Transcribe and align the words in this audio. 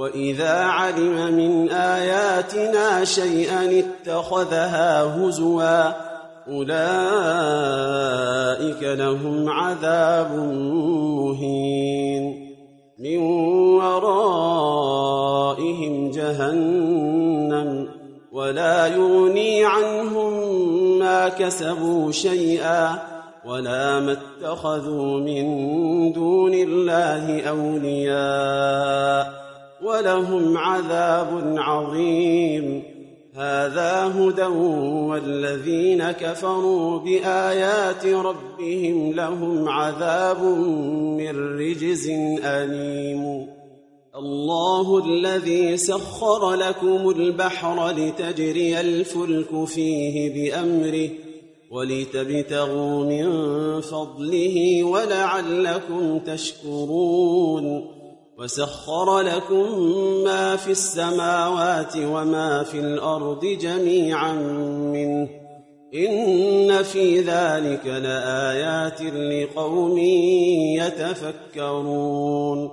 واذا 0.00 0.50
علم 0.56 1.34
من 1.36 1.70
اياتنا 1.70 3.04
شيئا 3.04 3.82
اتخذها 3.84 5.02
هزوا 5.04 5.82
اولئك 6.48 8.82
لهم 8.82 9.48
عذاب 9.48 10.34
مهين 11.12 12.50
من 12.98 13.18
ورائهم 13.72 16.10
جهنم 16.10 17.88
ولا 18.32 18.86
يغني 18.86 19.64
عنهم 19.64 20.32
ما 20.98 21.28
كسبوا 21.28 22.12
شيئا 22.12 22.98
ولا 23.46 24.00
ما 24.00 24.16
اتخذوا 24.20 25.20
من 25.20 25.52
دون 26.12 26.54
الله 26.54 27.42
اولياء 27.48 29.39
ولهم 29.82 30.56
عذاب 30.58 31.54
عظيم 31.58 32.82
هذا 33.34 34.14
هدى 34.20 34.42
والذين 35.06 36.10
كفروا 36.10 36.98
بايات 36.98 38.06
ربهم 38.06 39.12
لهم 39.12 39.68
عذاب 39.68 40.42
من 41.18 41.58
رجز 41.58 42.08
اليم 42.44 43.46
الله 44.16 45.04
الذي 45.06 45.76
سخر 45.76 46.54
لكم 46.54 47.10
البحر 47.10 47.88
لتجري 47.90 48.80
الفلك 48.80 49.64
فيه 49.66 50.34
بامره 50.34 51.08
ولتبتغوا 51.70 53.04
من 53.04 53.30
فضله 53.80 54.84
ولعلكم 54.84 56.18
تشكرون 56.18 57.86
وسخر 58.40 59.20
لكم 59.20 59.78
ما 60.24 60.56
في 60.56 60.70
السماوات 60.70 61.92
وما 61.96 62.62
في 62.62 62.80
الارض 62.80 63.44
جميعا 63.44 64.32
منه 64.92 65.28
ان 65.94 66.82
في 66.82 67.20
ذلك 67.20 67.86
لايات 67.86 69.02
لقوم 69.12 69.98
يتفكرون 71.48 72.68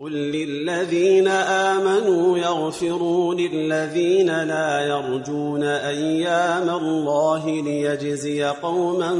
قل 0.00 0.12
للذين 0.12 1.28
امنوا 1.28 2.38
يغفروا 2.38 3.34
للذين 3.34 4.42
لا 4.44 4.80
يرجون 4.80 5.62
ايام 5.62 6.70
الله 6.70 7.62
ليجزي 7.62 8.42
قوما 8.42 9.12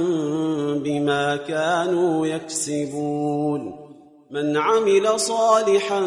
بما 0.85 1.37
كانوا 1.37 2.27
يكسبون 2.27 3.84
من 4.31 4.57
عمل 4.57 5.21
صالحا 5.21 6.03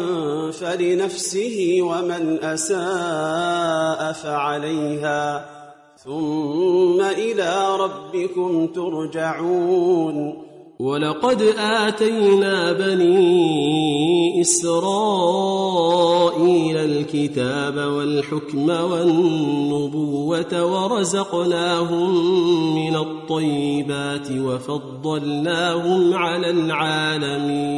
فلنفسه 0.52 1.78
ومن 1.82 2.38
اساء 2.42 4.12
فعليها 4.12 5.44
ثم 6.04 7.00
الى 7.00 7.66
ربكم 7.80 8.66
ترجعون 8.66 10.44
ولقد 10.80 11.42
اتينا 11.58 12.72
بني 12.72 14.40
اسرائيل 14.40 16.76
الكتاب 16.76 17.76
والحكم 17.76 18.68
والنبوه 18.68 20.62
ورزقناهم 20.64 22.18
من 22.74 22.96
الطيبات 22.96 24.28
وفضلناهم 24.30 26.14
على 26.14 26.50
العالمين 26.50 27.77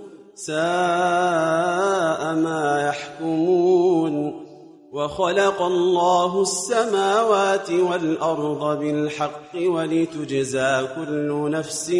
ساء 0.45 2.35
ما 2.35 2.83
يحكمون 2.89 4.45
وخلق 4.91 5.61
الله 5.61 6.41
السماوات 6.41 7.71
والارض 7.71 8.79
بالحق 8.79 9.53
ولتجزى 9.67 10.87
كل 10.95 11.51
نفس 11.51 11.91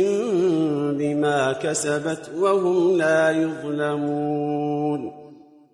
بما 0.97 1.53
كسبت 1.63 2.31
وهم 2.39 2.97
لا 2.97 3.31
يظلمون 3.31 5.20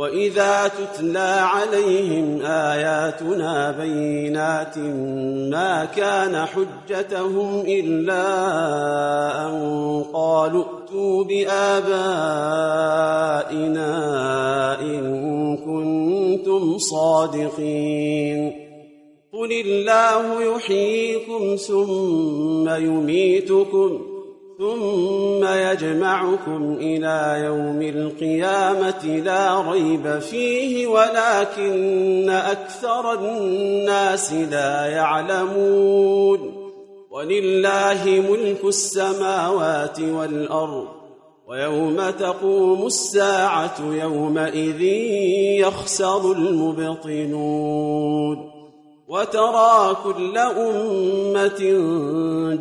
واذا 0.00 0.68
تتلى 0.68 1.36
عليهم 1.38 2.40
اياتنا 2.42 3.70
بينات 3.70 4.78
ما 5.52 5.84
كان 5.96 6.44
حجتهم 6.46 7.60
الا 7.60 8.26
ان 9.46 10.04
قالوا 10.12 10.64
ائتوا 10.80 11.24
بابائنا 11.24 11.96
ان 14.80 15.00
كنتم 15.56 16.78
صادقين 16.78 18.52
قل 19.32 19.52
الله 19.52 20.42
يحييكم 20.54 21.56
ثم 21.56 22.68
يميتكم 22.84 24.09
ثم 24.60 25.40
يجمعكم 25.44 26.76
إلى 26.80 27.42
يوم 27.44 27.82
القيامة 27.82 29.04
لا 29.24 29.60
ريب 29.70 30.18
فيه 30.18 30.86
ولكن 30.86 32.30
أكثر 32.30 33.12
الناس 33.14 34.32
لا 34.32 34.86
يعلمون 34.86 36.70
ولله 37.10 38.04
ملك 38.30 38.64
السماوات 38.64 40.00
والأرض 40.00 40.86
ويوم 41.48 42.10
تقوم 42.10 42.86
الساعة 42.86 43.74
يومئذ 43.90 44.80
يخسر 45.64 46.32
المبطنون 46.32 48.50
وترى 49.08 49.96
كل 50.04 50.38
أمة 50.38 51.60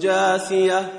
جاثية 0.02 0.99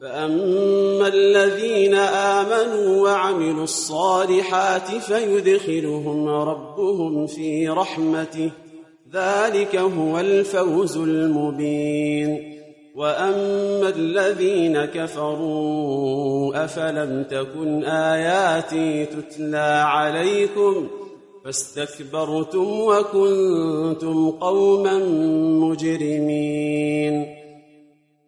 فأما 0.00 1.08
الذين 1.08 1.94
آمنوا 1.94 3.02
وعملوا 3.08 3.64
الصالحات 3.64 4.88
فيدخلهم 4.90 6.28
ربهم 6.28 7.26
في 7.26 7.68
رحمته 7.68 8.50
ذلك 9.14 9.76
هو 9.76 10.20
الفوز 10.20 10.96
المبين 10.96 12.58
وأما 12.96 13.88
الذين 13.88 14.84
كفروا 14.84 16.64
أفلم 16.64 17.24
تكن 17.30 17.84
آياتي 17.84 19.06
تتلى 19.06 19.82
عليكم 19.86 20.86
فاستكبرتم 21.44 22.66
وكنتم 22.80 24.30
قوما 24.30 24.98
مجرمين 25.68 27.37